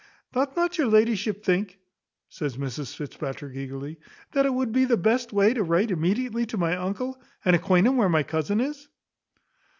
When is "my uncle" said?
6.57-7.21